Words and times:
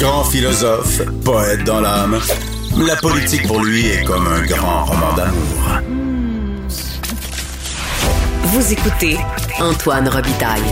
Grand 0.00 0.24
philosophe, 0.24 1.02
poète 1.26 1.62
dans 1.64 1.82
l'âme, 1.82 2.16
la 2.86 2.96
politique 2.96 3.46
pour 3.46 3.62
lui 3.62 3.86
est 3.86 4.02
comme 4.02 4.26
un 4.26 4.46
grand 4.46 4.86
roman 4.86 5.14
d'amour. 5.14 5.82
Vous 8.44 8.72
écoutez 8.72 9.18
Antoine 9.60 10.08
Robitaille, 10.08 10.62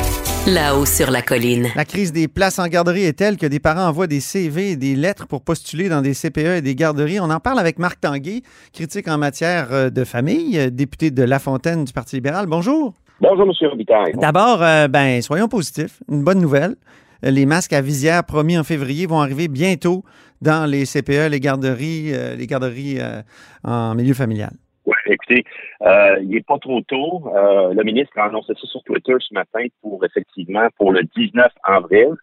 là-haut 0.47 0.87
sur 0.87 1.11
la 1.11 1.21
colline. 1.21 1.67
La 1.77 1.85
crise 1.85 2.11
des 2.11 2.27
places 2.27 2.59
en 2.59 2.69
garderie 2.69 3.05
est 3.05 3.19
telle 3.19 3.37
que 3.37 3.45
des 3.45 3.61
parents 3.61 3.87
envoient 3.89 4.07
des 4.07 4.21
CV 4.21 4.71
et 4.71 4.77
des 4.77 4.97
lettres 4.97 5.27
pour 5.27 5.43
postuler 5.43 5.91
dans 5.91 6.01
des 6.01 6.15
CPE 6.15 6.57
et 6.57 6.63
des 6.63 6.75
garderies. 6.75 7.21
On 7.21 7.29
en 7.29 7.41
parle 7.41 7.59
avec 7.59 7.79
Marc 7.79 8.01
Tanguay, 8.01 8.41
critique 8.73 9.09
en 9.09 9.19
matière 9.19 9.69
euh, 9.73 9.91
de 9.91 10.05
famille, 10.05 10.59
euh, 10.59 10.71
député 10.71 11.11
de 11.11 11.23
La 11.23 11.39
Fontaine 11.39 11.85
du 11.85 11.93
Parti 11.93 12.17
libéral. 12.17 12.47
Bonjour. 12.47 12.95
Bonjour, 13.21 13.45
M. 13.45 13.69
Robitaille. 13.69 14.15
D'abord, 14.15 14.63
euh, 14.63 14.89
ben, 14.89 15.21
soyons 15.21 15.49
positifs. 15.49 16.01
Une 16.11 16.25
bonne 16.25 16.41
nouvelle. 16.41 16.77
Euh, 17.25 17.31
Les 17.31 17.47
masques 17.47 17.73
à 17.73 17.81
visière 17.81 18.25
promis 18.25 18.59
en 18.59 18.65
février 18.65 19.07
vont 19.07 19.21
arriver 19.21 19.49
bientôt 19.49 20.03
dans 20.41 20.71
les 20.71 20.85
CPE, 20.85 21.31
les 21.31 21.41
garderies, 21.41 22.13
euh, 22.15 22.37
les 22.37 22.47
garderies 22.47 22.99
euh, 23.01 23.23
en 23.65 23.95
milieu 23.95 24.15
familial. 24.15 24.51
Oui, 24.87 24.95
écoutez, 25.07 25.45
il 26.23 26.29
n'est 26.31 26.43
pas 26.43 26.59
trop 26.59 26.81
tôt. 26.81 27.31
Le 27.35 27.83
ministre 27.83 28.13
a 28.17 28.25
annoncé 28.25 28.55
ça 28.55 28.67
sur 28.67 28.83
Twitter 28.85 29.15
ce 29.19 29.35
matin 29.35 29.67
pour 29.83 30.03
effectivement 30.03 30.67
pour 30.79 30.93
le 30.93 31.03
19 31.15 31.47
avril. 31.63 32.15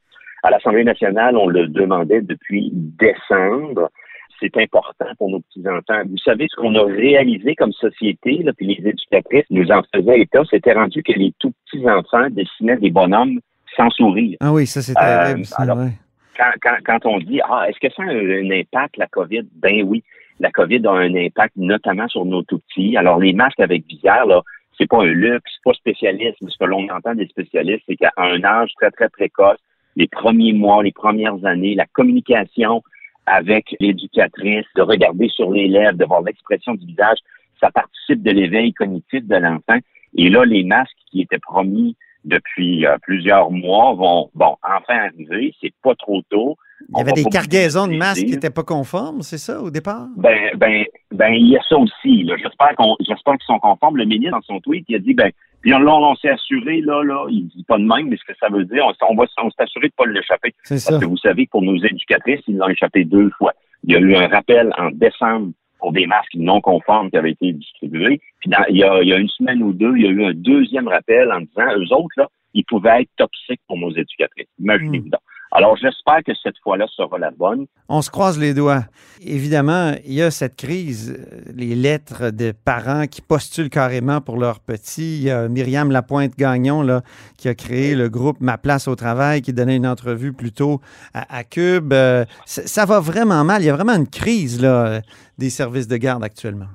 À 0.41 0.49
l'Assemblée 0.49 0.83
nationale, 0.83 1.37
on 1.37 1.47
le 1.47 1.67
demandait 1.67 2.21
depuis 2.21 2.71
décembre. 2.73 3.91
C'est 4.39 4.57
important 4.57 5.05
pour 5.19 5.29
nos 5.29 5.41
petits-enfants. 5.41 6.01
Vous 6.09 6.17
savez 6.17 6.47
ce 6.49 6.55
qu'on 6.55 6.73
a 6.73 6.83
réalisé 6.85 7.53
comme 7.53 7.71
société, 7.71 8.43
puis 8.57 8.65
les 8.65 8.89
éducatrices 8.89 9.45
nous 9.51 9.69
en 9.69 9.83
faisaient 9.93 10.21
état, 10.21 10.41
c'était 10.49 10.73
rendu 10.73 11.03
que 11.03 11.13
les 11.13 11.33
tout 11.37 11.53
petits-enfants 11.65 12.29
dessinaient 12.31 12.77
des 12.77 12.89
bonhommes 12.89 13.39
sans 13.75 13.89
sourire. 13.89 14.37
Ah 14.39 14.51
oui, 14.53 14.65
ça 14.67 14.81
c'est 14.81 14.93
Euh, 14.97 15.25
terrible. 15.25 15.47
alors, 15.57 15.77
ouais. 15.77 15.91
quand, 16.37 16.51
quand, 16.61 16.75
quand 16.85 17.05
on 17.05 17.19
dit 17.19 17.39
Ah, 17.49 17.65
est-ce 17.69 17.79
que 17.79 17.93
ça 17.93 18.03
a 18.03 18.05
un, 18.07 18.45
un 18.45 18.51
impact, 18.51 18.97
la 18.97 19.07
COVID? 19.07 19.43
Ben 19.55 19.83
oui. 19.85 20.03
La 20.39 20.51
COVID 20.51 20.85
a 20.87 20.91
un 20.91 21.15
impact 21.15 21.53
notamment 21.55 22.07
sur 22.09 22.25
nos 22.25 22.43
tout 22.43 22.59
petits. 22.67 22.97
Alors, 22.97 23.19
les 23.19 23.31
masques 23.33 23.59
avec 23.61 23.85
visière, 23.87 24.25
là, 24.25 24.41
c'est 24.77 24.87
pas 24.89 25.01
un 25.01 25.05
luxe, 25.05 25.49
c'est 25.55 25.63
pas 25.63 25.73
spécialiste, 25.73 26.35
mais 26.41 26.49
ce 26.51 26.57
que 26.57 26.65
l'on 26.65 26.87
entend 26.89 27.15
des 27.15 27.27
spécialistes, 27.27 27.83
c'est 27.87 27.95
qu'à 27.95 28.11
un 28.17 28.43
âge 28.43 28.71
très, 28.79 28.91
très 28.91 29.07
précoce, 29.07 29.57
les 29.95 30.07
premiers 30.07 30.51
mois, 30.51 30.83
les 30.83 30.91
premières 30.91 31.45
années, 31.45 31.73
la 31.75 31.85
communication 31.93 32.83
avec 33.25 33.75
l'éducatrice, 33.79 34.65
de 34.75 34.81
regarder 34.81 35.29
sur 35.29 35.51
les 35.51 35.67
lèvres, 35.69 35.97
de 35.97 36.03
voir 36.05 36.21
l'expression 36.21 36.75
du 36.75 36.85
visage, 36.85 37.17
ça 37.61 37.71
participe 37.71 38.21
de 38.21 38.31
l'éveil 38.31 38.73
cognitif 38.73 39.25
de 39.25 39.35
l'enfant. 39.37 39.79
Et 40.17 40.29
là, 40.29 40.43
les 40.43 40.63
masques 40.65 40.91
qui 41.09 41.21
étaient 41.21 41.39
promis 41.39 41.95
depuis 42.25 42.85
euh, 42.85 42.97
plusieurs 43.01 43.51
mois 43.51 43.93
vont, 43.93 44.29
bon, 44.33 44.55
enfin 44.63 45.07
arriver. 45.07 45.53
C'est 45.61 45.73
pas 45.83 45.95
trop 45.95 46.21
tôt. 46.29 46.55
Il 46.89 46.97
y 46.97 47.01
avait 47.01 47.13
des 47.13 47.23
cargaisons 47.25 47.87
de 47.87 47.95
masques 47.95 48.25
qui 48.25 48.31
n'étaient 48.31 48.49
pas 48.49 48.63
conformes, 48.63 49.21
c'est 49.21 49.37
ça, 49.37 49.61
au 49.61 49.71
départ? 49.71 50.07
Ben, 50.17 50.51
ben, 50.57 50.83
ben, 51.11 51.33
il 51.33 51.47
y 51.47 51.57
a 51.57 51.61
ça 51.67 51.77
aussi. 51.77 52.23
là. 52.23 52.35
J'espère 52.37 52.75
qu'on, 52.75 52.95
j'espère 52.99 53.35
qu'ils 53.35 53.45
sont 53.47 53.59
conformes. 53.59 53.97
Le 53.97 54.05
ministre, 54.05 54.35
dans 54.35 54.41
son 54.41 54.59
tweet, 54.59 54.85
il 54.89 54.95
a 54.95 54.99
dit, 54.99 55.13
ben, 55.13 55.31
puis 55.61 55.71
là, 55.71 55.79
on, 55.79 56.11
on 56.11 56.15
s'est 56.15 56.29
assuré, 56.29 56.81
là, 56.81 57.01
là, 57.03 57.25
il 57.29 57.47
dit 57.47 57.63
pas 57.63 57.77
de 57.77 57.83
même, 57.83 58.09
mais 58.09 58.17
ce 58.17 58.23
que 58.31 58.37
ça 58.39 58.49
veut 58.49 58.65
dire, 58.65 58.85
on, 58.85 58.93
on 59.09 59.15
va, 59.15 59.25
on 59.41 59.49
s'est 59.49 59.63
assuré 59.63 59.87
de 59.87 59.93
pas 59.95 60.05
l'échapper. 60.05 60.53
C'est 60.63 60.77
ça. 60.77 60.91
Parce 60.91 61.03
que 61.03 61.09
vous 61.09 61.17
savez 61.17 61.45
que 61.45 61.51
pour 61.51 61.61
nos 61.63 61.77
éducatrices, 61.77 62.41
ils 62.47 62.57
l'ont 62.57 62.69
échappé 62.69 63.03
deux 63.05 63.29
fois. 63.37 63.53
Il 63.83 63.93
y 63.93 63.95
a 63.95 63.99
eu 63.99 64.15
un 64.15 64.27
rappel 64.27 64.71
en 64.77 64.89
décembre 64.91 65.51
pour 65.79 65.91
des 65.91 66.07
masques 66.07 66.35
non 66.35 66.61
conformes 66.61 67.09
qui 67.09 67.17
avaient 67.17 67.31
été 67.31 67.53
distribués. 67.53 68.21
Puis 68.39 68.49
dans- 68.49 68.65
il, 68.69 68.77
y 68.77 68.83
a, 68.83 69.01
il 69.01 69.07
y 69.07 69.13
a 69.13 69.17
une 69.17 69.29
semaine 69.29 69.61
ou 69.63 69.73
deux, 69.73 69.95
il 69.97 70.03
y 70.03 70.07
a 70.07 70.11
eu 70.11 70.25
un 70.25 70.33
deuxième 70.33 70.87
rappel 70.87 71.31
en 71.31 71.41
disant, 71.41 71.75
eux 71.77 71.93
autres, 71.93 72.13
là, 72.17 72.27
ils 72.53 72.63
pouvaient 72.65 73.01
être 73.01 73.09
toxiques 73.17 73.61
pour 73.67 73.77
nos 73.77 73.91
éducatrices. 73.91 74.47
Imaginez-vous 74.59 75.09
donc. 75.09 75.21
Alors, 75.57 75.77
j'espère 75.77 76.21
que 76.21 76.33
cette 76.43 76.57
fois-là 76.61 76.85
sera 76.97 77.17
la 77.17 77.31
bonne. 77.31 77.67
On 77.87 78.01
se 78.01 78.09
croise 78.09 78.37
les 78.37 78.53
doigts. 78.53 78.83
Évidemment, 79.21 79.93
il 80.03 80.11
y 80.11 80.21
a 80.21 80.29
cette 80.29 80.57
crise, 80.57 81.15
euh, 81.17 81.39
les 81.55 81.75
lettres 81.75 82.29
de 82.31 82.51
parents 82.51 83.07
qui 83.07 83.21
postulent 83.21 83.69
carrément 83.69 84.19
pour 84.19 84.35
leurs 84.35 84.59
petits. 84.59 85.15
Il 85.15 85.23
y 85.23 85.31
a 85.31 85.47
Myriam 85.47 85.91
Lapointe-Gagnon 85.91 86.81
là, 86.81 87.03
qui 87.37 87.47
a 87.47 87.55
créé 87.55 87.95
le 87.95 88.09
groupe 88.09 88.41
Ma 88.41 88.57
place 88.57 88.89
au 88.89 88.97
travail, 88.97 89.41
qui 89.41 89.53
donnait 89.53 89.77
une 89.77 89.87
entrevue 89.87 90.33
plus 90.33 90.51
tôt 90.51 90.81
à, 91.13 91.45
Cube. 91.45 91.93
Euh, 91.93 92.25
ça, 92.45 92.67
ça 92.67 92.85
va 92.85 92.99
vraiment 92.99 93.45
mal. 93.45 93.61
Il 93.61 93.67
y 93.67 93.69
a 93.69 93.75
vraiment 93.75 93.95
une 93.95 94.09
crise 94.09 94.61
là, 94.61 94.85
euh, 94.87 95.01
des 95.37 95.49
services 95.49 95.87
de 95.87 95.95
garde 95.95 96.25
actuellement. 96.25 96.67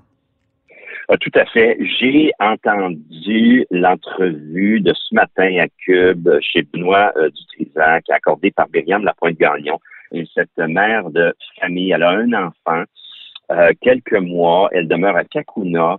Ah, 1.12 1.16
tout 1.18 1.32
à 1.34 1.44
fait. 1.44 1.76
J'ai 1.98 2.30
entendu 2.38 3.66
l'entrevue 3.72 4.78
de 4.78 4.94
ce 4.94 5.12
matin 5.12 5.58
à 5.58 5.66
Cube 5.84 6.28
chez 6.40 6.62
Benoît 6.62 7.12
euh, 7.16 7.30
Dutrisac, 7.30 8.08
accordée 8.10 8.52
par 8.52 8.68
Myriam 8.72 9.04
Lapointe-Gagnon. 9.04 9.80
Et 10.12 10.24
cette 10.32 10.56
mère 10.56 11.10
de 11.10 11.34
famille, 11.60 11.90
elle 11.90 12.04
a 12.04 12.10
un 12.10 12.32
enfant, 12.32 12.84
euh, 13.50 13.72
quelques 13.80 14.20
mois, 14.20 14.68
elle 14.70 14.86
demeure 14.86 15.16
à 15.16 15.24
Kakuna. 15.24 15.96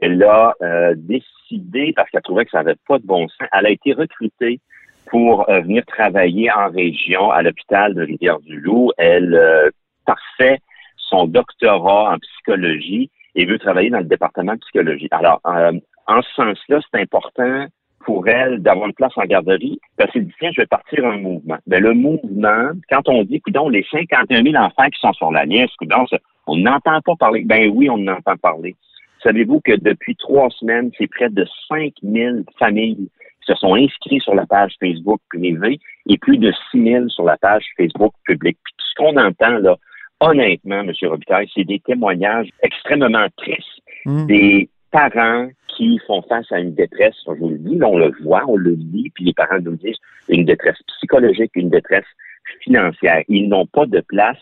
Elle 0.00 0.22
a 0.22 0.54
euh, 0.62 0.94
décidé, 0.96 1.92
parce 1.96 2.08
qu'elle 2.10 2.22
trouvait 2.22 2.44
que 2.44 2.52
ça 2.52 2.62
n'avait 2.62 2.78
pas 2.86 3.00
de 3.00 3.04
bon 3.06 3.26
sens, 3.26 3.48
elle 3.52 3.66
a 3.66 3.70
été 3.70 3.94
recrutée 3.94 4.60
pour 5.06 5.50
euh, 5.50 5.58
venir 5.58 5.84
travailler 5.86 6.52
en 6.52 6.70
région 6.70 7.32
à 7.32 7.42
l'hôpital 7.42 7.94
de 7.94 8.02
Rivière-du-Loup. 8.02 8.92
Elle 8.96 9.34
euh, 9.34 9.70
parfait 10.06 10.60
son 10.98 11.26
doctorat 11.26 12.14
en 12.14 12.18
psychologie 12.18 13.10
et 13.34 13.46
veut 13.46 13.58
travailler 13.58 13.90
dans 13.90 13.98
le 13.98 14.04
département 14.04 14.54
de 14.54 14.58
psychologie. 14.60 15.08
Alors, 15.10 15.40
euh, 15.46 15.72
en 16.06 16.22
ce 16.22 16.32
sens-là, 16.34 16.80
c'est 16.90 17.00
important 17.00 17.66
pour 18.04 18.28
elle 18.28 18.60
d'avoir 18.60 18.88
une 18.88 18.94
place 18.94 19.12
en 19.16 19.24
garderie 19.24 19.78
parce 19.96 20.10
qu'elle 20.12 20.26
dit, 20.26 20.34
tiens, 20.38 20.50
je 20.52 20.60
vais 20.60 20.66
partir 20.66 21.06
un 21.06 21.18
mouvement. 21.18 21.58
Mais 21.66 21.80
le 21.80 21.94
mouvement, 21.94 22.70
quand 22.90 23.08
on 23.08 23.22
dit, 23.22 23.40
coudon, 23.40 23.68
les 23.68 23.86
51 23.90 24.42
000 24.42 24.56
enfants 24.56 24.88
qui 24.92 25.00
sont 25.00 25.12
sur 25.12 25.30
la 25.30 25.44
liste, 25.44 25.76
coudon, 25.76 26.06
ça, 26.08 26.18
on 26.46 26.56
n'entend 26.56 27.00
pas 27.00 27.14
parler. 27.18 27.44
Ben 27.44 27.70
oui, 27.72 27.88
on 27.88 27.94
en 27.94 28.08
entend 28.08 28.36
parler. 28.36 28.74
Savez-vous 29.22 29.60
que 29.60 29.72
depuis 29.72 30.16
trois 30.16 30.50
semaines, 30.50 30.90
c'est 30.98 31.06
près 31.06 31.30
de 31.30 31.46
5 31.68 31.92
000 32.02 32.38
familles 32.58 33.08
qui 33.44 33.52
se 33.52 33.54
sont 33.54 33.74
inscrites 33.74 34.22
sur 34.22 34.34
la 34.34 34.46
page 34.46 34.74
Facebook 34.80 35.20
privée 35.30 35.78
et 36.08 36.18
plus 36.18 36.38
de 36.38 36.52
6 36.72 36.82
000 36.82 37.08
sur 37.08 37.24
la 37.24 37.36
page 37.36 37.64
Facebook 37.76 38.12
publique. 38.24 38.58
Puis 38.64 38.74
tout 38.76 38.86
ce 38.86 38.94
qu'on 38.96 39.16
entend, 39.16 39.58
là, 39.58 39.76
honnêtement, 40.22 40.80
M. 40.80 40.92
Robitaille, 41.02 41.50
c'est 41.54 41.64
des 41.64 41.80
témoignages 41.80 42.48
extrêmement 42.62 43.26
tristes 43.36 43.82
Hmm. 44.04 44.26
des 44.26 44.68
parents 44.90 45.48
qui 45.68 45.98
font 46.06 46.22
face 46.22 46.50
à 46.50 46.58
une 46.58 46.74
détresse, 46.74 47.14
je 47.24 47.32
vous 47.32 47.50
le 47.50 47.58
dis, 47.58 47.78
on 47.82 47.96
le 47.96 48.12
voit, 48.22 48.44
on 48.48 48.56
le 48.56 48.72
lit, 48.72 49.10
puis 49.14 49.24
les 49.24 49.32
parents 49.32 49.60
nous 49.60 49.76
disent 49.76 49.98
une 50.28 50.44
détresse 50.44 50.78
psychologique, 50.96 51.52
une 51.54 51.70
détresse 51.70 52.04
financière. 52.60 53.22
Ils 53.28 53.48
n'ont 53.48 53.66
pas 53.66 53.86
de 53.86 54.00
place. 54.00 54.38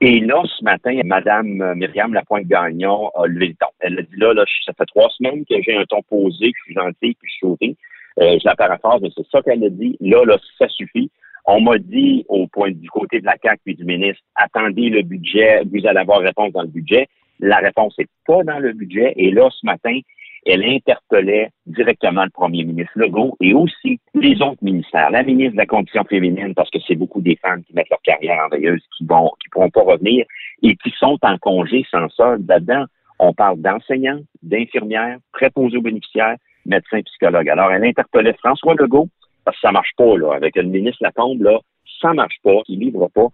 Et 0.00 0.20
là, 0.20 0.42
ce 0.46 0.64
matin, 0.64 1.00
Madame 1.04 1.74
Myriam 1.74 2.14
Lapointe-Gagnon 2.14 3.10
a 3.14 3.26
levé 3.26 3.48
le 3.48 3.54
ton. 3.54 3.66
Elle 3.80 3.98
a 3.98 4.02
dit 4.02 4.16
là, 4.16 4.32
là, 4.34 4.44
ça 4.64 4.72
fait 4.72 4.86
trois 4.86 5.10
semaines 5.10 5.44
que 5.44 5.60
j'ai 5.62 5.76
un 5.76 5.84
ton 5.84 6.02
posé, 6.02 6.52
que 6.52 6.58
je 6.58 6.64
suis 6.64 6.74
gentil, 6.74 7.16
puis 7.20 7.30
je 7.30 7.38
souris. 7.38 7.76
Euh, 8.20 8.38
je 8.38 8.44
la 8.46 8.54
paraphrase, 8.54 9.00
mais 9.02 9.10
c'est 9.16 9.26
ça 9.30 9.42
qu'elle 9.42 9.64
a 9.64 9.68
dit. 9.68 9.96
Là, 10.00 10.24
là, 10.24 10.38
ça 10.58 10.68
suffit. 10.68 11.10
On 11.44 11.60
m'a 11.60 11.78
dit 11.78 12.24
au 12.28 12.46
point 12.46 12.70
du 12.70 12.88
côté 12.88 13.20
de 13.20 13.26
la 13.26 13.36
CAC 13.36 13.60
puis 13.64 13.74
du 13.74 13.84
ministre, 13.84 14.22
attendez 14.36 14.88
le 14.90 15.02
budget, 15.02 15.62
vous 15.64 15.86
allez 15.86 15.98
avoir 15.98 16.20
réponse 16.20 16.52
dans 16.52 16.62
le 16.62 16.68
budget. 16.68 17.08
La 17.40 17.58
réponse 17.58 17.98
n'est 17.98 18.06
pas 18.26 18.44
dans 18.44 18.58
le 18.58 18.72
budget. 18.72 19.12
Et 19.16 19.32
là, 19.32 19.48
ce 19.50 19.66
matin, 19.66 19.98
elle 20.46 20.64
interpellait 20.64 21.50
directement 21.66 22.24
le 22.24 22.30
premier 22.30 22.64
ministre 22.64 22.92
Legault 22.96 23.36
et 23.40 23.54
aussi 23.54 24.00
les 24.14 24.40
autres 24.42 24.62
ministères, 24.62 25.10
la 25.10 25.22
ministre 25.22 25.52
de 25.52 25.58
la 25.58 25.66
Condition 25.66 26.04
féminine, 26.04 26.54
parce 26.54 26.70
que 26.70 26.78
c'est 26.86 26.96
beaucoup 26.96 27.20
des 27.20 27.36
femmes 27.36 27.62
qui 27.64 27.74
mettent 27.74 27.90
leur 27.90 28.02
carrière 28.02 28.44
en 28.44 28.48
veilleuse, 28.48 28.82
qui 28.96 29.04
vont, 29.04 29.30
qui 29.40 29.48
pourront 29.50 29.70
pas 29.70 29.82
revenir 29.82 30.24
et 30.62 30.76
qui 30.76 30.90
sont 30.98 31.18
en 31.22 31.38
congé 31.38 31.84
sans 31.90 32.08
solde. 32.10 32.48
Là-dedans, 32.48 32.84
on 33.18 33.32
parle 33.32 33.60
d'enseignants, 33.60 34.20
d'infirmières, 34.42 35.18
préposés 35.32 35.76
aux 35.76 35.82
bénéficiaires, 35.82 36.36
médecins, 36.66 37.02
psychologues. 37.02 37.48
Alors, 37.48 37.70
elle 37.70 37.84
interpellait 37.84 38.34
François 38.34 38.74
Legault, 38.74 39.08
parce 39.44 39.56
que 39.56 39.66
ça 39.66 39.72
marche 39.72 39.92
pas, 39.96 40.16
là, 40.16 40.32
avec 40.34 40.56
le 40.56 40.64
ministre 40.64 40.98
Lacombe, 41.02 41.42
là, 41.42 41.58
ça 42.00 42.12
marche 42.14 42.36
pas, 42.42 42.60
il 42.68 42.80
livre 42.80 43.08
pas. 43.14 43.26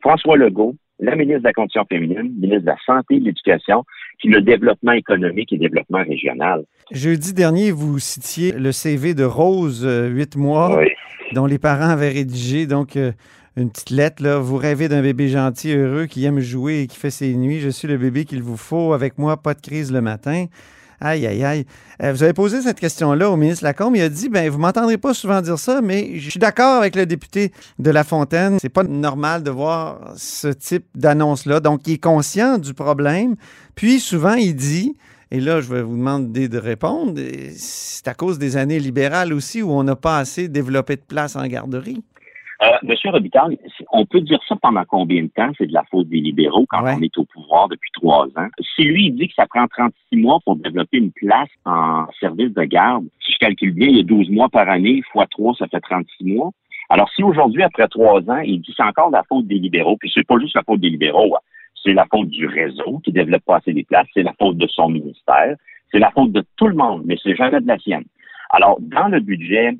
François 0.00 0.36
Legault, 0.36 0.74
la 1.00 1.16
ministre 1.16 1.40
de 1.42 1.46
la 1.48 1.52
Condition 1.52 1.84
féminine, 1.88 2.32
ministre 2.38 2.60
de 2.62 2.66
la 2.66 2.76
Santé 2.86 3.16
et 3.16 3.20
de 3.20 3.24
l'Éducation, 3.26 3.84
puis 4.18 4.28
le 4.28 4.40
développement 4.40 4.92
économique 4.92 5.52
et 5.52 5.58
développement 5.58 6.02
régional. 6.04 6.64
Jeudi 6.92 7.32
dernier, 7.34 7.72
vous 7.72 7.98
citiez 7.98 8.52
le 8.52 8.72
CV 8.72 9.14
de 9.14 9.24
Rose, 9.24 9.84
euh, 9.84 10.08
huit 10.08 10.36
mois, 10.36 10.78
Oui. 10.78 10.88
dont 11.32 11.46
les 11.46 11.58
parents 11.58 11.88
avaient 11.90 12.10
rédigé 12.10 12.66
donc 12.66 12.96
euh, 12.96 13.12
une 13.56 13.70
petite 13.70 13.90
lettre. 13.90 14.22
Là. 14.22 14.38
Vous 14.38 14.56
rêvez 14.56 14.88
d'un 14.88 15.02
bébé 15.02 15.28
gentil, 15.28 15.72
heureux, 15.74 16.06
qui 16.06 16.24
aime 16.24 16.40
jouer 16.40 16.82
et 16.82 16.86
qui 16.86 16.96
fait 16.98 17.10
ses 17.10 17.34
nuits. 17.34 17.60
Je 17.60 17.68
suis 17.68 17.88
le 17.88 17.98
bébé 17.98 18.24
qu'il 18.24 18.42
vous 18.42 18.56
faut. 18.56 18.92
Avec 18.92 19.18
moi, 19.18 19.36
pas 19.36 19.54
de 19.54 19.60
crise 19.60 19.92
le 19.92 20.00
matin. 20.00 20.46
Aïe, 21.04 21.26
aïe, 21.26 21.42
aïe. 21.42 21.66
Euh, 22.00 22.12
vous 22.12 22.22
avez 22.22 22.32
posé 22.32 22.62
cette 22.62 22.78
question-là 22.78 23.28
au 23.28 23.36
ministre 23.36 23.64
Lacombe. 23.64 23.96
Il 23.96 24.02
a 24.02 24.08
dit, 24.08 24.28
ben, 24.28 24.48
vous 24.48 24.58
m'entendrez 24.58 24.98
pas 24.98 25.14
souvent 25.14 25.42
dire 25.42 25.58
ça, 25.58 25.80
mais 25.82 26.16
je 26.16 26.30
suis 26.30 26.38
d'accord 26.38 26.78
avec 26.78 26.94
le 26.94 27.06
député 27.06 27.50
de 27.80 27.90
La 27.90 28.04
Fontaine. 28.04 28.58
C'est 28.60 28.68
pas 28.68 28.84
normal 28.84 29.42
de 29.42 29.50
voir 29.50 30.12
ce 30.16 30.46
type 30.46 30.86
d'annonce-là. 30.94 31.58
Donc, 31.58 31.88
il 31.88 31.94
est 31.94 31.98
conscient 31.98 32.56
du 32.56 32.72
problème. 32.72 33.34
Puis, 33.74 33.98
souvent, 33.98 34.34
il 34.34 34.54
dit, 34.54 34.94
et 35.32 35.40
là, 35.40 35.60
je 35.60 35.74
vais 35.74 35.82
vous 35.82 35.96
demander 35.96 36.48
de 36.48 36.58
répondre, 36.58 37.20
c'est 37.56 38.06
à 38.06 38.14
cause 38.14 38.38
des 38.38 38.56
années 38.56 38.78
libérales 38.78 39.32
aussi 39.32 39.60
où 39.60 39.72
on 39.72 39.82
n'a 39.82 39.96
pas 39.96 40.18
assez 40.18 40.46
développé 40.46 40.94
de 40.94 41.02
place 41.02 41.34
en 41.34 41.44
garderie. 41.48 42.04
Euh, 42.62 42.66
Monsieur 42.84 43.10
Robitaille, 43.10 43.58
on 43.90 44.04
peut 44.06 44.20
dire 44.20 44.38
ça 44.48 44.54
pendant 44.60 44.84
combien 44.84 45.22
de 45.22 45.28
temps? 45.28 45.50
C'est 45.58 45.66
de 45.66 45.72
la 45.72 45.82
faute 45.90 46.08
des 46.08 46.20
libéraux 46.20 46.64
quand 46.68 46.82
Ouais. 46.84 46.94
on 46.96 47.02
est 47.02 47.18
au 47.18 47.24
pouvoir 47.24 47.68
depuis 47.68 47.90
trois 47.92 48.26
ans. 48.36 48.48
Si 48.76 48.84
lui, 48.84 49.06
il 49.06 49.12
dit 49.16 49.26
que 49.28 49.34
ça 49.34 49.46
prend 49.46 49.66
36 49.66 50.16
mois 50.16 50.38
pour 50.44 50.56
développer 50.56 50.98
une 50.98 51.10
place 51.10 51.48
en 51.64 52.06
service 52.20 52.52
de 52.52 52.62
garde, 52.62 53.04
si 53.24 53.32
je 53.32 53.38
calcule 53.38 53.72
bien, 53.72 53.88
il 53.88 53.96
y 53.96 54.00
a 54.00 54.04
12 54.04 54.30
mois 54.30 54.48
par 54.48 54.68
année, 54.68 55.02
fois 55.10 55.26
3, 55.26 55.54
ça 55.56 55.66
fait 55.66 55.80
36 55.80 56.24
mois. 56.24 56.50
Alors, 56.88 57.08
si 57.16 57.22
aujourd'hui, 57.22 57.62
après 57.62 57.88
trois 57.88 58.20
ans, 58.30 58.38
il 58.44 58.60
dit 58.60 58.68
que 58.68 58.74
c'est 58.76 58.82
encore 58.82 59.10
la 59.10 59.22
faute 59.28 59.46
des 59.46 59.58
libéraux, 59.58 59.96
puis 59.96 60.10
c'est 60.14 60.26
pas 60.26 60.38
juste 60.38 60.54
la 60.54 60.62
faute 60.62 60.80
des 60.80 60.90
libéraux, 60.90 61.34
hein. 61.34 61.40
c'est 61.82 61.94
la 61.94 62.06
faute 62.12 62.28
du 62.28 62.46
réseau 62.46 63.00
qui 63.02 63.12
développe 63.12 63.42
pas 63.44 63.56
assez 63.56 63.72
des 63.72 63.84
places, 63.84 64.06
c'est 64.14 64.22
la 64.22 64.34
faute 64.38 64.58
de 64.58 64.66
son 64.68 64.88
ministère, 64.90 65.56
c'est 65.90 65.98
la 65.98 66.10
faute 66.10 66.32
de 66.32 66.44
tout 66.56 66.68
le 66.68 66.74
monde, 66.74 67.02
mais 67.06 67.16
c'est 67.22 67.34
jamais 67.34 67.60
de 67.60 67.66
la 67.66 67.78
sienne. 67.78 68.04
Alors, 68.50 68.76
dans 68.80 69.08
le 69.08 69.20
budget, 69.20 69.72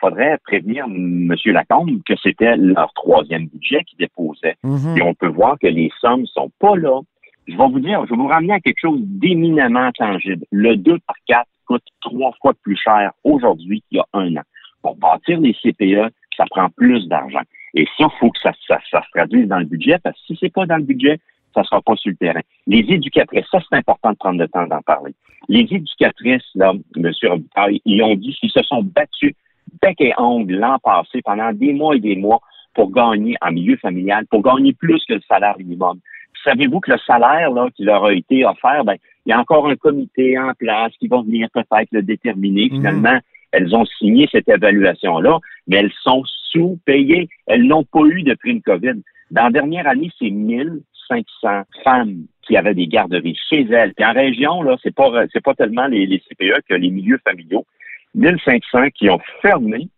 faudrait 0.00 0.38
prévenir 0.44 0.84
M. 0.86 1.34
Lacombe 1.46 2.02
que 2.04 2.14
c'était 2.22 2.56
leur 2.56 2.92
troisième 2.94 3.46
budget 3.46 3.84
qu'ils 3.84 3.98
déposaient. 3.98 4.56
Mhm. 4.62 4.96
Et 4.96 5.02
on 5.02 5.14
peut 5.14 5.28
voir 5.28 5.58
que 5.58 5.66
les 5.66 5.90
sommes 6.00 6.26
sont 6.26 6.50
pas 6.58 6.76
là. 6.76 7.00
Je 7.46 7.56
vais 7.56 7.68
vous 7.68 7.80
dire, 7.80 8.04
je 8.06 8.10
vais 8.10 8.16
vous 8.16 8.28
ramener 8.28 8.54
à 8.54 8.60
quelque 8.60 8.80
chose 8.80 9.00
d'éminemment 9.02 9.90
tangible. 9.92 10.44
Le 10.52 10.76
2 10.76 10.98
par 11.06 11.16
4 11.26 11.46
coûte 11.66 11.82
trois 12.00 12.32
fois 12.40 12.52
plus 12.62 12.76
cher 12.76 13.12
aujourd'hui 13.24 13.82
qu'il 13.88 13.98
y 13.98 14.00
a 14.00 14.06
un 14.12 14.36
an. 14.36 14.42
Pour 14.82 14.96
bâtir 14.96 15.40
les 15.40 15.54
CPE, 15.54 16.12
ça 16.36 16.44
prend 16.50 16.68
plus 16.70 17.06
d'argent. 17.08 17.42
Et 17.74 17.86
ça, 17.98 18.06
il 18.06 18.18
faut 18.18 18.30
que 18.30 18.40
ça, 18.40 18.52
ça, 18.66 18.78
ça 18.90 19.02
se 19.02 19.10
traduise 19.18 19.46
dans 19.46 19.58
le 19.58 19.64
budget, 19.64 19.98
parce 20.02 20.16
que 20.20 20.26
si 20.26 20.38
c'est 20.40 20.52
pas 20.52 20.66
dans 20.66 20.76
le 20.76 20.82
budget, 20.82 21.18
ça 21.54 21.64
sera 21.64 21.80
pas 21.82 21.96
sur 21.96 22.10
le 22.10 22.16
terrain. 22.16 22.40
Les 22.66 22.78
éducatrices, 22.78 23.46
ça, 23.50 23.58
c'est 23.68 23.76
important 23.76 24.12
de 24.12 24.16
prendre 24.16 24.38
le 24.38 24.48
temps 24.48 24.66
d'en 24.66 24.82
parler. 24.82 25.14
Les 25.48 25.66
éducatrices, 25.70 26.48
là, 26.54 26.72
M. 26.96 27.12
Robitaille, 27.22 27.80
ils 27.84 28.02
ont 28.02 28.14
dit 28.14 28.34
qu'ils 28.34 28.50
se 28.50 28.62
sont 28.62 28.82
battus 28.82 29.34
bec 29.82 30.00
et 30.00 30.12
ongle 30.18 30.56
l'an 30.56 30.78
passé 30.78 31.20
pendant 31.24 31.52
des 31.52 31.72
mois 31.72 31.96
et 31.96 32.00
des 32.00 32.16
mois 32.16 32.40
pour 32.74 32.90
gagner 32.90 33.36
en 33.40 33.52
milieu 33.52 33.76
familial, 33.76 34.26
pour 34.26 34.42
gagner 34.42 34.72
plus 34.72 35.04
que 35.06 35.14
le 35.14 35.20
salaire 35.28 35.58
minimum. 35.58 35.98
Savez-vous 36.44 36.80
que 36.80 36.92
le 36.92 36.98
salaire 36.98 37.50
là, 37.50 37.68
qui 37.74 37.84
leur 37.84 38.04
a 38.04 38.14
été 38.14 38.44
offert, 38.44 38.84
ben, 38.84 38.96
il 39.26 39.30
y 39.30 39.32
a 39.32 39.40
encore 39.40 39.68
un 39.68 39.76
comité 39.76 40.38
en 40.38 40.52
place 40.54 40.92
qui 40.98 41.08
va 41.08 41.20
venir 41.22 41.48
peut-être 41.52 41.88
le 41.92 42.02
déterminer. 42.02 42.68
Mhm. 42.70 42.76
Finalement, 42.76 43.18
elles 43.52 43.74
ont 43.74 43.84
signé 43.84 44.28
cette 44.30 44.48
évaluation-là, 44.48 45.38
mais 45.66 45.76
elles 45.76 45.92
sont 46.02 46.22
sous-payées. 46.52 47.28
Elles 47.46 47.64
n'ont 47.64 47.84
pas 47.84 48.04
eu 48.04 48.22
de 48.22 48.34
prime 48.34 48.62
COVID. 48.62 49.02
Dans 49.30 49.44
la 49.44 49.50
dernière 49.50 49.86
année, 49.86 50.10
c'est 50.18 50.30
1500 50.30 51.62
femmes 51.84 52.24
qui 52.42 52.56
avaient 52.56 52.74
des 52.74 52.86
garderies 52.86 53.38
chez 53.48 53.66
elles. 53.70 53.92
Puis 53.94 54.04
en 54.04 54.12
région, 54.12 54.62
là, 54.62 54.76
c'est 54.82 54.94
pas 54.94 55.10
c'est 55.32 55.42
pas 55.42 55.54
tellement 55.54 55.86
les, 55.86 56.06
les 56.06 56.20
CPE 56.20 56.62
que 56.68 56.74
les 56.74 56.90
milieux 56.90 57.20
familiaux. 57.24 57.66
1500 58.14 58.88
qui 58.94 59.08
ont 59.10 59.20
fermé. 59.42 59.88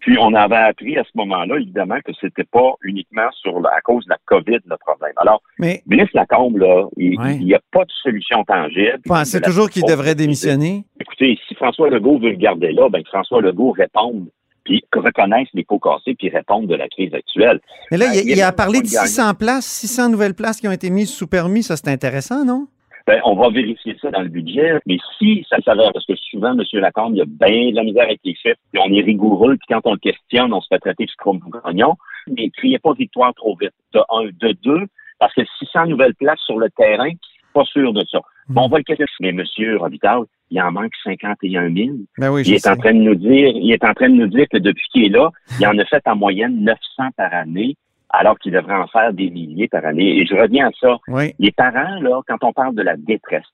Puis 0.00 0.18
on 0.18 0.34
avait 0.34 0.54
appris 0.56 0.98
à 0.98 1.02
ce 1.04 1.08
moment-là, 1.14 1.56
évidemment, 1.58 1.96
que 2.04 2.12
c'était 2.20 2.44
pas 2.44 2.74
uniquement 2.82 3.26
sur 3.40 3.58
la- 3.60 3.70
à 3.70 3.80
cause 3.80 4.04
de 4.04 4.10
la 4.10 4.18
COVID 4.26 4.58
le 4.66 4.76
problème. 4.76 5.14
Alors, 5.16 5.40
Mais 5.58 5.82
ministre 5.86 6.10
Lacombe, 6.14 6.58
là, 6.58 6.86
il 6.98 7.18
Ouais. 7.18 7.38
n'y 7.38 7.54
a 7.54 7.60
pas 7.72 7.84
de 7.84 7.90
solution 8.02 8.44
tangible. 8.44 8.98
vous 9.06 9.14
pensez 9.14 9.40
toujours 9.40 9.70
qu'il 9.70 9.82
devrait 9.84 10.14
démissionner? 10.14 10.84
Écoutez, 11.00 11.38
si 11.48 11.54
François 11.54 11.88
Legault 11.88 12.18
veut 12.18 12.30
le 12.32 12.36
garder 12.36 12.72
là, 12.72 12.90
ben 12.90 13.02
que 13.02 13.08
François 13.08 13.40
Legault 13.40 13.70
réponde, 13.70 14.28
puis 14.64 14.84
reconnaisse 14.94 15.48
les 15.54 15.64
pots 15.64 15.78
cassés, 15.78 16.14
puis 16.18 16.28
réponde 16.28 16.66
de 16.66 16.74
la 16.74 16.88
crise 16.88 17.14
actuelle. 17.14 17.60
Mais 17.90 17.96
là, 17.96 18.06
il, 18.14 18.18
a 18.30 18.34
il 18.34 18.42
a 18.42 18.52
parlé 18.52 18.80
de 18.82 18.86
600 18.86 19.32
places, 19.34 19.64
600 19.66 20.10
nouvelles 20.10 20.34
places 20.34 20.60
qui 20.60 20.68
ont 20.68 20.72
été 20.72 20.90
mises 20.90 21.10
sous 21.14 21.26
permis. 21.26 21.62
Ça, 21.62 21.76
c'est 21.76 21.88
intéressant, 21.88 22.44
non? 22.44 22.66
Ben, 23.06 23.20
on 23.24 23.34
va 23.36 23.50
vérifier 23.50 23.96
ça 24.00 24.10
dans 24.10 24.22
le 24.22 24.28
budget, 24.28 24.80
mais 24.86 24.96
si 25.18 25.44
ça 25.50 25.58
s'avère, 25.62 25.92
parce 25.92 26.06
que 26.06 26.16
souvent, 26.16 26.52
M. 26.52 26.62
Lacombe, 26.80 27.14
il 27.14 27.18
y 27.18 27.20
a 27.20 27.26
bien 27.26 27.70
de 27.70 27.76
la 27.76 27.82
misère 27.82 28.04
avec 28.04 28.20
les 28.24 28.34
chiffres, 28.34 28.56
puis 28.72 28.80
on 28.82 28.92
est 28.94 29.02
rigoureux, 29.02 29.56
puis 29.58 29.66
quand 29.68 29.80
on 29.84 29.92
le 29.92 29.98
questionne, 29.98 30.54
on 30.54 30.62
se 30.62 30.68
fait 30.68 30.78
traiter 30.78 31.04
de 31.04 31.10
scrum-gagnon, 31.10 31.96
mais 32.28 32.48
criez 32.50 32.78
pas 32.78 32.94
victoire 32.94 33.34
trop 33.34 33.56
vite. 33.60 33.72
De 33.92 34.00
un, 34.10 34.24
de 34.24 34.52
deux, 34.62 34.86
parce 35.18 35.34
que 35.34 35.42
600 35.58 35.86
nouvelles 35.88 36.14
places 36.14 36.40
sur 36.40 36.58
le 36.58 36.70
terrain, 36.70 37.10
pas 37.52 37.64
sûr 37.64 37.92
de 37.92 38.04
ça. 38.10 38.20
Bon, 38.48 38.62
on 38.64 38.68
va 38.68 38.78
le 38.78 38.84
questionner. 38.84 39.32
Mais 39.32 39.44
M. 39.58 39.76
Robitaille, 39.78 40.22
il 40.50 40.60
en 40.60 40.72
manque 40.72 40.92
51 41.04 41.72
000. 41.72 41.96
Ben 42.18 42.30
oui, 42.30 42.42
Il 42.46 42.54
est 42.54 42.58
sais. 42.58 42.70
en 42.70 42.76
train 42.76 42.92
de 42.92 42.98
nous 42.98 43.14
dire, 43.14 43.48
il 43.54 43.72
est 43.72 43.84
en 43.84 43.94
train 43.94 44.08
de 44.08 44.14
nous 44.14 44.26
dire 44.26 44.46
que 44.50 44.58
depuis 44.58 44.86
qu'il 44.92 45.04
est 45.04 45.08
là, 45.08 45.30
il 45.58 45.66
en 45.66 45.78
a 45.78 45.84
fait 45.84 46.02
en 46.06 46.16
moyenne 46.16 46.62
900 46.64 46.78
par 47.16 47.32
année, 47.32 47.76
alors 48.18 48.38
qu'il 48.38 48.52
devrait 48.52 48.74
en 48.74 48.86
faire 48.86 49.12
des 49.12 49.30
milliers 49.30 49.68
par 49.68 49.84
année. 49.84 50.18
Et 50.18 50.26
je 50.26 50.34
reviens 50.34 50.68
à 50.68 50.70
ça. 50.80 50.98
Oui. 51.08 51.34
Les 51.38 51.52
parents, 51.52 52.00
là, 52.00 52.20
quand 52.26 52.42
on 52.42 52.52
parle 52.52 52.74
de 52.74 52.82
la 52.82 52.96
détresse, 52.96 53.46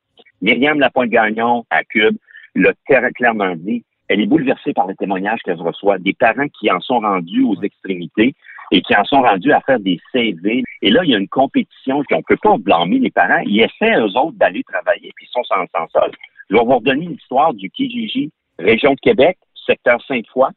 Myriam 0.42 0.78
Lapointe-Gagnon 0.78 1.64
à 1.70 1.84
Cube 1.84 2.16
l'a 2.54 2.72
très 2.88 3.10
clairement 3.12 3.54
dit, 3.56 3.84
elle 4.08 4.20
est 4.20 4.26
bouleversée 4.26 4.72
par 4.72 4.86
les 4.86 4.96
témoignages 4.96 5.40
qu'elle 5.44 5.60
reçoit 5.60 5.98
des 5.98 6.14
parents 6.14 6.48
qui 6.58 6.70
en 6.70 6.80
sont 6.80 6.98
rendus 6.98 7.44
aux 7.44 7.60
extrémités 7.62 8.34
et 8.72 8.82
qui 8.82 8.96
en 8.96 9.04
sont 9.04 9.22
rendus 9.22 9.52
à 9.52 9.60
faire 9.60 9.80
des 9.80 10.00
CV. 10.12 10.64
Et 10.82 10.90
là, 10.90 11.02
il 11.04 11.10
y 11.10 11.14
a 11.14 11.18
une 11.18 11.28
compétition 11.28 12.02
qu'on 12.08 12.18
ne 12.18 12.22
peut 12.22 12.38
pas 12.42 12.56
blâmer 12.58 12.98
les 12.98 13.10
parents. 13.10 13.42
Ils 13.44 13.60
essaient, 13.60 13.98
eux 13.98 14.16
autres, 14.16 14.36
d'aller 14.36 14.62
travailler, 14.64 15.12
puis 15.14 15.26
ils 15.26 15.32
sont 15.32 15.44
sans, 15.44 15.64
sans 15.74 15.88
sol. 15.88 16.10
Je 16.48 16.56
vais 16.56 16.64
vous 16.64 16.76
redonner 16.76 17.06
l'histoire 17.06 17.54
du 17.54 17.70
Kijiji, 17.70 18.32
région 18.58 18.94
de 18.94 19.00
Québec, 19.00 19.38
secteur 19.66 20.02
Sainte-Foy. 20.06 20.48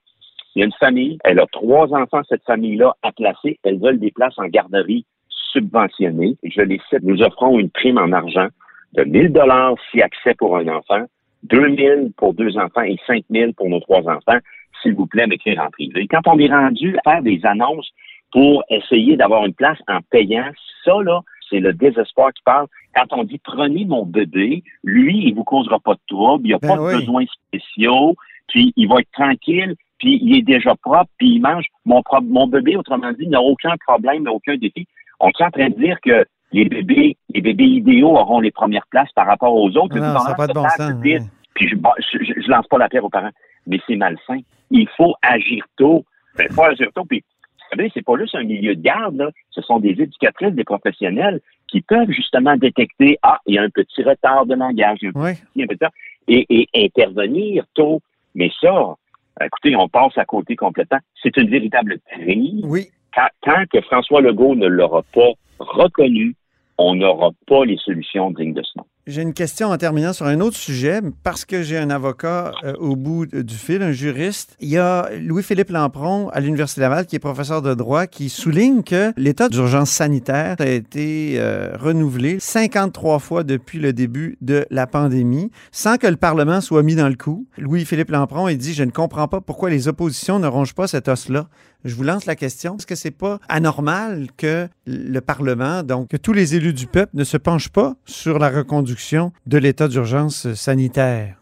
Il 0.56 0.60
y 0.60 0.62
a 0.62 0.66
une 0.66 0.74
famille, 0.74 1.18
elle 1.24 1.40
a 1.40 1.48
trois 1.48 1.92
enfants, 1.94 2.22
cette 2.30 2.44
famille-là, 2.44 2.96
à 3.02 3.12
placer. 3.12 3.60
Elles 3.64 3.80
veulent 3.80 4.00
des 4.00 4.12
places 4.12 4.38
en 4.38 4.46
garderie 4.46 5.06
subventionnées. 5.52 6.38
Je 6.44 6.62
les 6.62 6.80
cite, 6.90 7.04
nous 7.04 7.22
offrons 7.22 7.60
une 7.60 7.70
prime 7.70 7.98
en 7.98 8.12
argent 8.12 8.48
de 8.94 9.04
1000 9.04 9.32
dollars 9.32 9.76
si 9.92 10.02
accès 10.02 10.36
pour 10.36 10.58
un 10.58 10.68
enfant, 10.68 11.06
2000 11.44 12.12
pour 12.18 12.34
deux 12.34 12.58
enfants 12.58 12.82
et 12.82 12.98
5000 13.08 13.54
pour 13.56 13.70
nos 13.70 13.80
trois 13.80 14.02
enfants. 14.02 14.38
S'il 14.82 14.96
vous 14.96 15.08
plaît, 15.08 15.28
m'écrire 15.28 15.62
en 15.62 15.70
privé. 15.72 16.08
Quand 16.08 16.28
on 16.28 16.38
est 16.38 16.48
rendu 16.50 16.98
à 17.06 17.12
faire 17.14 17.24
des 17.24 17.40
annonces 17.44 17.90
pour 18.32 18.64
essayer 18.70 19.16
d'avoir 19.16 19.46
une 19.46 19.54
place 19.54 19.78
en 19.88 20.00
payant, 20.10 20.50
ça, 20.84 20.94
là, 21.04 21.22
c'est 21.50 21.60
le 21.60 21.74
désespoir 21.74 22.34
qui 22.34 22.42
parle. 22.44 22.68
Quand 22.96 23.06
on 23.12 23.24
dit 23.24 23.40
prenez 23.44 23.86
mon 23.86 24.06
bébé, 24.06 24.64
lui, 24.84 25.28
il 25.28 25.36
vous 25.36 25.44
causera 25.44 25.80
pas 25.80 25.94
de 25.94 26.00
trouble, 26.08 26.46
il 26.46 26.50
n'y 26.50 26.54
a 26.54 26.60
Ben 26.60 26.76
pas 26.76 26.82
oui. 26.82 26.94
de 26.94 27.00
besoins 27.00 27.26
spéciaux, 27.48 28.16
puis 28.48 28.74
il 28.76 28.88
va 28.88 29.00
être 29.00 29.12
tranquille, 29.12 29.76
puis 30.04 30.20
il 30.22 30.36
est 30.36 30.42
déjà 30.42 30.76
propre, 30.76 31.10
puis 31.18 31.36
il 31.36 31.40
mange. 31.40 31.64
Mon, 31.86 32.48
bébé, 32.48 32.76
autrement 32.76 33.14
dit, 33.14 33.26
n'a 33.28 33.40
aucun 33.40 33.74
problème, 33.88 34.28
aucun 34.28 34.58
défi. 34.58 34.86
On 35.22 35.30
est 35.30 35.42
en 35.42 35.50
train 35.50 35.70
de 35.70 35.76
dire 35.76 35.98
que 36.02 36.26
les 36.52 36.66
bébés, 36.66 37.16
les 37.34 37.40
bébés 37.40 37.64
idéaux 37.64 38.18
auront 38.18 38.42
les 38.42 38.52
premières 38.52 38.86
places 38.88 39.14
par 39.14 39.28
rapport 39.28 39.56
aux 39.56 39.70
autres. 39.78 39.98
Non, 39.98 40.14
Les 40.14 40.20
ça 40.20 40.34
pas 40.36 40.48
de 40.48 40.54
bon 40.54 40.68
sens. 40.68 40.92
ouais. 41.02 41.22
Puis 41.56 41.70
je, 41.70 41.76
je, 41.78 42.50
lance 42.52 42.68
pas 42.68 42.80
la 42.80 42.90
pierre 42.90 43.06
aux 43.06 43.10
parents, 43.10 43.32
mais 43.66 43.80
c'est 43.88 43.96
malsain. 43.96 44.40
Il 44.72 44.90
faut 44.98 45.16
agir 45.22 45.64
tôt. 45.78 46.04
Ben, 46.38 46.50
faut 46.52 46.64
agir 46.64 46.90
tôt. 46.94 47.06
Puis, 47.06 47.20
vous 47.22 47.78
savez, 47.78 47.90
c'est 47.94 48.04
pas 48.04 48.18
juste 48.20 48.36
un 48.36 48.44
milieu 48.44 48.76
de 48.76 48.82
garde, 48.82 49.16
là. 49.16 49.30
Ce 49.52 49.62
sont 49.62 49.80
des 49.80 49.92
éducatrices, 49.92 50.54
des 50.54 50.66
professionnels 50.66 51.40
qui 51.70 51.80
peuvent 51.80 52.12
justement 52.12 52.58
détecter, 52.58 53.18
ah, 53.24 53.40
il 53.46 53.56
y 53.56 53.58
a 53.58 53.62
un 53.62 53.70
petit 53.70 54.04
retard 54.04 54.46
de 54.48 54.56
langage, 54.56 54.98
il 55.02 55.06
y 55.06 55.08
a 55.08 55.18
un 55.18 55.24
Oui. 55.24 55.32
petit 55.54 55.66
retard, 55.70 55.92
et, 56.28 56.46
et 56.50 56.70
intervenir 56.86 57.64
tôt. 57.74 58.02
Mais 58.36 58.52
ça, 58.60 58.96
écoutez, 59.42 59.76
on 59.76 59.88
passe 59.88 60.18
à 60.18 60.26
côté 60.26 60.56
complètement. 60.56 61.00
C'est 61.22 61.36
une 61.38 61.50
véritable 61.50 62.00
crise. 62.12 62.66
Oui. 62.66 62.88
Quand, 63.14 63.28
tant 63.42 63.64
que 63.72 63.82
François 63.82 64.22
Legault 64.22 64.56
ne 64.56 64.68
l'aura 64.68 65.04
pas 65.14 65.32
reconnu, 65.60 66.36
on 66.78 66.96
n'aura 66.96 67.32
pas 67.48 67.66
les 67.66 67.78
solutions 67.78 68.32
dignes 68.32 68.54
de 68.54 68.64
ce 68.64 68.78
nom. 68.78 68.86
J'ai 69.06 69.22
une 69.22 69.34
question 69.34 69.68
en 69.68 69.78
terminant 69.78 70.14
sur 70.14 70.28
un 70.28 70.40
autre 70.40 70.56
sujet, 70.56 71.02
parce 71.24 71.44
que 71.44 71.62
j'ai 71.62 71.78
un 71.78 71.90
avocat 71.90 72.54
euh, 72.64 72.74
au 72.80 72.96
bout 72.96 73.26
du 73.26 73.56
fil, 73.56 73.82
un 73.82 73.92
juriste. 73.92 74.56
Il 74.62 74.70
y 74.70 74.78
a 74.78 75.10
Louis-Philippe 75.20 75.72
Lampron 75.72 76.30
à 76.30 76.40
l'Université 76.40 76.80
Laval, 76.80 77.06
qui 77.06 77.18
est 77.18 77.20
professeur 77.20 77.62
de 77.62 77.74
droit, 77.74 78.08
qui 78.08 78.30
souligne 78.30 78.82
que 78.82 79.12
l'état 79.18 79.50
d'urgence 79.50 79.90
sanitaire 79.90 80.56
a 80.60 80.68
été 80.68 81.34
euh, 81.36 81.76
renouvelé 81.78 82.38
53 82.40 83.20
fois 83.20 83.44
depuis 83.44 83.78
le 83.78 83.92
début 83.92 84.38
de 84.40 84.66
la 84.70 84.88
pandémie, 84.88 85.52
sans 85.74 85.98
que 85.98 86.08
le 86.08 86.16
Parlement 86.16 86.62
soit 86.62 86.82
mis 86.82 86.96
dans 86.96 87.10
le 87.10 87.16
coup. 87.16 87.46
Louis-Philippe 87.58 88.10
Lampron, 88.10 88.48
il 88.48 88.58
dit, 88.58 88.74
je 88.74 88.86
ne 88.86 88.92
comprends 88.92 89.28
pas 89.28 89.42
pourquoi 89.42 89.70
les 89.70 89.90
oppositions 89.90 90.40
ne 90.40 90.48
rongent 90.48 90.76
pas 90.76 90.88
cet 90.88 91.10
os-là. 91.10 91.50
Je 91.86 91.96
vous 91.96 92.04
lance 92.04 92.26
la 92.26 92.36
question. 92.36 92.76
Est-ce 92.76 92.88
que 92.88 92.96
c'est 92.96 93.18
pas 93.18 93.40
anormal 93.50 94.28
que 94.38 94.70
le 94.88 95.20
Parlement, 95.20 95.84
donc 95.84 96.12
que 96.12 96.18
tous 96.18 96.32
les 96.32 96.56
élus 96.56 96.74
du 96.74 96.88
peuple 96.88 97.12
ne 97.14 97.26
se 97.26 97.36
penchent 97.36 97.72
pas 97.72 97.96
sur 98.06 98.40
la 98.40 98.50
reconduction 98.50 99.34
de 99.48 99.58
l'état 99.58 99.90
d'urgence 99.90 100.54
sanitaire? 100.54 101.36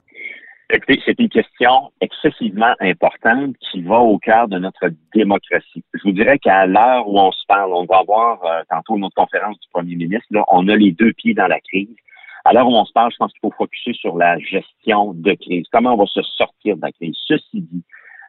Écoutez, 0.73 0.99
c'est 1.05 1.19
une 1.19 1.29
question 1.29 1.91
excessivement 1.99 2.73
importante 2.79 3.55
qui 3.59 3.83
va 3.83 3.99
au 3.99 4.17
cœur 4.17 4.47
de 4.47 4.57
notre 4.57 4.89
démocratie. 5.13 5.83
Je 5.93 6.01
vous 6.05 6.13
dirais 6.13 6.39
qu'à 6.39 6.65
l'heure 6.65 7.07
où 7.07 7.19
on 7.19 7.31
se 7.31 7.45
parle, 7.47 7.73
on 7.73 7.85
va 7.85 7.97
avoir 7.97 8.43
euh, 8.43 8.61
tantôt 8.69 8.97
notre 8.97 9.15
conférence 9.15 9.59
du 9.59 9.67
premier 9.71 9.95
ministre, 9.95 10.25
là, 10.31 10.43
on 10.47 10.67
a 10.69 10.75
les 10.75 10.91
deux 10.91 11.13
pieds 11.13 11.35
dans 11.35 11.47
la 11.47 11.59
crise. 11.59 11.89
À 12.45 12.53
l'heure 12.53 12.67
où 12.67 12.73
on 12.73 12.85
se 12.85 12.93
parle, 12.93 13.11
je 13.11 13.17
pense 13.17 13.31
qu'il 13.33 13.41
faut 13.41 13.53
focuser 13.55 13.93
sur 13.93 14.17
la 14.17 14.39
gestion 14.39 15.13
de 15.13 15.33
crise. 15.33 15.65
Comment 15.71 15.93
on 15.93 15.97
va 15.97 16.07
se 16.07 16.23
sortir 16.23 16.77
de 16.77 16.81
la 16.81 16.91
crise? 16.91 17.15
Ceci 17.27 17.61
dit, 17.61 17.83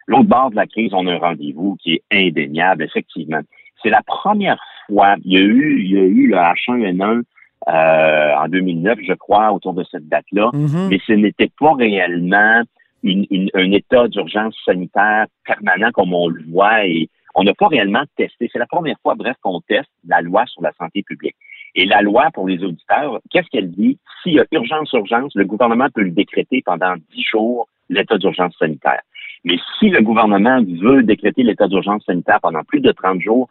l'autre 0.07 0.29
bord 0.29 0.51
de 0.51 0.57
la 0.57 0.67
crise, 0.67 0.93
on 0.95 1.07
a 1.07 1.13
un 1.13 1.19
rendez-vous 1.19 1.77
qui 1.83 1.95
est 1.95 2.03
indéniable, 2.13 2.83
effectivement. 2.85 3.41
C'est 3.83 3.91
la 3.91 4.03
première 4.03 4.63
fois, 4.87 5.17
il 5.25 5.33
y 5.33 5.37
a 5.37 5.41
eu, 5.41 5.81
il 5.83 5.91
y 5.93 5.99
a 5.99 6.03
eu 6.03 6.27
le 6.29 6.37
H1N1 6.37 7.23
euh, 7.69 8.35
en 8.37 8.49
2009, 8.49 8.99
je 9.07 9.13
crois, 9.13 9.53
autour 9.53 9.73
de 9.75 9.85
cette 9.85 10.09
date-là, 10.09 10.51
Mhm. 10.53 10.89
mais 10.91 10.99
ce 11.07 11.13
n'était 11.13 11.51
pas 11.59 11.75
réellement 11.75 12.63
une- 13.05 13.27
une- 13.31 13.51
un 13.55 13.71
état 13.73 14.09
d'urgence 14.09 14.57
sanitaire 14.65 15.27
permanent 15.45 15.91
comme 15.93 16.13
on 16.13 16.29
le 16.29 16.43
voit 16.51 16.85
et 16.87 17.09
on 17.35 17.45
n'a 17.45 17.55
pas 17.55 17.69
réellement 17.69 18.03
testé. 18.17 18.49
C'est 18.53 18.59
la 18.59 18.67
première 18.67 18.97
fois, 19.03 19.15
bref, 19.15 19.37
qu'on 19.43 19.61
teste 19.61 19.91
la 20.07 20.21
loi 20.21 20.45
sur 20.47 20.63
la 20.63 20.73
santé 20.73 21.03
publique. 21.03 21.37
Et 21.75 21.87
la 21.87 22.03
loi, 22.03 22.29
pour 22.35 22.47
les 22.49 22.63
auditeurs, 22.63 23.21
qu'est-ce 23.31 23.49
qu'elle 23.49 23.71
dit? 23.71 23.97
S'il 24.23 24.35
y 24.35 24.41
a 24.41 24.45
urgence, 24.53 24.93
urgence, 24.93 25.33
le 25.35 25.45
gouvernement 25.45 25.87
peut 25.95 26.03
le 26.03 26.11
décréter 26.11 26.63
pendant 26.67 26.95
10 27.15 27.23
jours, 27.23 27.69
l'état 27.89 28.19
d'urgence 28.19 28.55
sanitaire. 28.59 29.01
Mais 29.45 29.57
si 29.79 29.91
le 29.91 30.01
gouvernement 30.03 30.63
veut 30.81 31.03
décréter 31.03 31.43
l'état 31.43 31.69
d'urgence 31.69 32.05
sanitaire 32.05 32.41
pendant 32.41 32.63
plus 32.63 32.81
de 32.81 32.93
30 32.93 33.21
jours, 33.21 33.49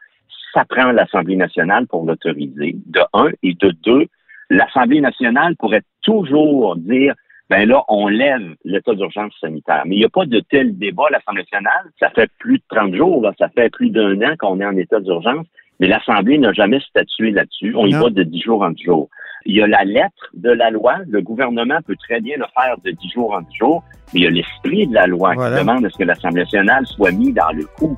ça 0.54 0.66
prend 0.66 0.92
l'Assemblée 0.92 1.36
nationale 1.36 1.88
pour 1.88 2.06
l'autoriser, 2.06 2.76
de 2.86 3.02
un, 3.14 3.30
et 3.44 3.54
de 3.54 3.72
deux, 3.84 4.08
l'Assemblée 4.50 5.02
nationale 5.02 5.56
pourrait 5.56 5.84
toujours 6.02 6.76
dire 6.78 7.14
ben 7.50 7.68
là, 7.68 7.84
on 7.90 8.08
lève 8.08 8.56
l'état 8.64 8.94
d'urgence 8.94 9.34
sanitaire. 9.42 9.84
Mais 9.86 9.96
il 9.96 10.00
n'y 10.00 10.06
a 10.06 10.10
pas 10.10 10.26
de 10.26 10.40
tel 10.40 10.78
débat 10.78 11.04
à 11.10 11.12
l'Assemblée 11.12 11.42
nationale. 11.42 11.92
Ça 12.00 12.10
fait 12.12 12.32
plus 12.40 12.60
de 12.60 12.64
30 12.70 12.96
jours, 12.96 13.30
ça 13.38 13.50
fait 13.50 13.70
plus 13.70 13.90
d'un 13.90 14.22
an 14.22 14.36
qu'on 14.40 14.62
est 14.62 14.66
en 14.66 14.78
état 14.78 15.02
d'urgence, 15.02 15.46
mais 15.82 15.88
l'Assemblée 15.88 16.38
n'a 16.38 16.54
jamais 16.54 16.80
statué 16.80 17.32
là-dessus. 17.32 17.74
On 17.76 17.86
y 17.88 17.92
Non. 17.92 18.04
va 18.04 18.10
de 18.12 18.24
10 18.24 18.42
jours 18.42 18.62
en 18.62 18.70
10 18.70 18.84
jours. 18.84 19.10
Il 19.46 19.56
y 19.56 19.62
a 19.62 19.68
la 19.68 19.84
lettre 19.84 20.28
de 20.36 20.52
la 20.52 20.70
loi. 20.70 20.98
Le 21.10 21.22
gouvernement 21.22 21.80
peut 21.86 21.96
très 22.08 22.22
bien 22.22 22.38
le 22.38 22.46
faire 22.54 22.76
de 22.86 22.92
10 22.92 23.10
jours 23.10 23.34
en 23.34 23.42
10 23.42 23.56
jours, 23.58 23.84
mais 24.14 24.20
il 24.22 24.24
y 24.24 24.28
a 24.28 24.30
l'esprit 24.30 24.86
de 24.88 24.94
la 24.94 25.08
loi 25.08 25.34
Voilà. 25.34 25.58
qui 25.58 25.66
demande 25.66 25.84
à 25.86 25.90
ce 25.90 25.98
que 25.98 26.04
l'Assemblée 26.04 26.44
nationale 26.44 26.86
soit 26.86 27.12
mis 27.12 27.34
dans 27.34 27.52
le 27.52 27.66
coup. 27.66 27.98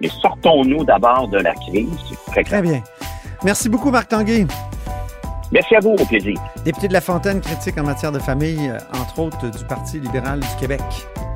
Mais 0.00 0.08
sortons-nous 0.08 0.84
d'abord 0.84 1.28
de 1.28 1.38
la 1.38 1.52
crise. 1.54 1.88
Très 2.46 2.62
bien. 2.62 2.80
Merci 3.44 3.68
beaucoup, 3.68 3.90
Marc 3.90 4.08
Tanguay. 4.08 4.46
Merci 5.52 5.76
à 5.76 5.80
vous, 5.80 5.90
au 5.90 6.04
plaisir. 6.06 6.34
Député 6.64 6.88
de 6.88 6.92
La 6.92 7.00
Fontaine, 7.00 7.40
critique 7.40 7.76
en 7.78 7.84
matière 7.84 8.12
de 8.12 8.18
famille, 8.18 8.70
euh, 8.70 8.78
entre 9.00 9.18
autres 9.20 9.50
du 9.50 9.64
Parti 9.66 10.00
libéral 10.00 10.40
du 10.40 10.46
Québec. 10.58 10.80